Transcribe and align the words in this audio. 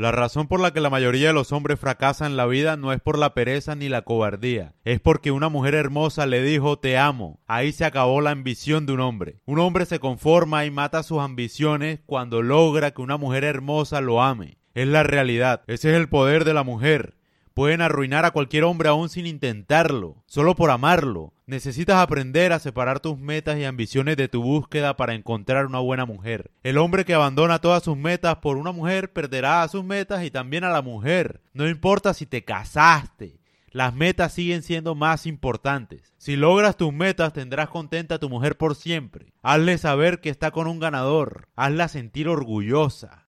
La 0.00 0.12
razón 0.12 0.48
por 0.48 0.60
la 0.60 0.72
que 0.72 0.80
la 0.80 0.88
mayoría 0.88 1.26
de 1.26 1.34
los 1.34 1.52
hombres 1.52 1.78
fracasan 1.78 2.30
en 2.30 2.38
la 2.38 2.46
vida 2.46 2.78
no 2.78 2.94
es 2.94 3.02
por 3.02 3.18
la 3.18 3.34
pereza 3.34 3.74
ni 3.74 3.90
la 3.90 4.00
cobardía, 4.00 4.72
es 4.82 4.98
porque 4.98 5.30
una 5.30 5.50
mujer 5.50 5.74
hermosa 5.74 6.24
le 6.24 6.42
dijo 6.42 6.78
te 6.78 6.96
amo. 6.96 7.38
Ahí 7.46 7.70
se 7.72 7.84
acabó 7.84 8.22
la 8.22 8.30
ambición 8.30 8.86
de 8.86 8.94
un 8.94 9.00
hombre. 9.00 9.42
Un 9.44 9.58
hombre 9.58 9.84
se 9.84 10.00
conforma 10.00 10.64
y 10.64 10.70
mata 10.70 11.02
sus 11.02 11.18
ambiciones 11.18 12.00
cuando 12.06 12.40
logra 12.40 12.92
que 12.92 13.02
una 13.02 13.18
mujer 13.18 13.44
hermosa 13.44 14.00
lo 14.00 14.22
ame. 14.22 14.56
Es 14.72 14.88
la 14.88 15.02
realidad, 15.02 15.64
ese 15.66 15.90
es 15.90 15.98
el 15.98 16.08
poder 16.08 16.46
de 16.46 16.54
la 16.54 16.62
mujer. 16.62 17.19
Pueden 17.54 17.80
arruinar 17.82 18.24
a 18.24 18.30
cualquier 18.30 18.64
hombre 18.64 18.88
aún 18.88 19.08
sin 19.08 19.26
intentarlo, 19.26 20.22
solo 20.26 20.54
por 20.54 20.70
amarlo. 20.70 21.32
Necesitas 21.46 21.96
aprender 21.96 22.52
a 22.52 22.58
separar 22.58 23.00
tus 23.00 23.18
metas 23.18 23.58
y 23.58 23.64
ambiciones 23.64 24.16
de 24.16 24.28
tu 24.28 24.42
búsqueda 24.42 24.96
para 24.96 25.14
encontrar 25.14 25.66
una 25.66 25.80
buena 25.80 26.06
mujer. 26.06 26.50
El 26.62 26.78
hombre 26.78 27.04
que 27.04 27.14
abandona 27.14 27.58
todas 27.58 27.82
sus 27.82 27.96
metas 27.96 28.36
por 28.36 28.56
una 28.56 28.72
mujer 28.72 29.12
perderá 29.12 29.62
a 29.62 29.68
sus 29.68 29.84
metas 29.84 30.24
y 30.24 30.30
también 30.30 30.64
a 30.64 30.70
la 30.70 30.82
mujer. 30.82 31.40
No 31.52 31.68
importa 31.68 32.14
si 32.14 32.24
te 32.24 32.44
casaste, 32.44 33.40
las 33.72 33.94
metas 33.94 34.32
siguen 34.32 34.62
siendo 34.62 34.96
más 34.96 35.26
importantes. 35.26 36.12
Si 36.18 36.34
logras 36.34 36.76
tus 36.76 36.92
metas 36.92 37.32
tendrás 37.32 37.68
contenta 37.68 38.16
a 38.16 38.18
tu 38.18 38.28
mujer 38.28 38.56
por 38.56 38.74
siempre. 38.74 39.32
Hazle 39.42 39.78
saber 39.78 40.20
que 40.20 40.28
está 40.28 40.50
con 40.50 40.66
un 40.66 40.80
ganador. 40.80 41.48
Hazla 41.54 41.86
sentir 41.86 42.28
orgullosa. 42.28 43.18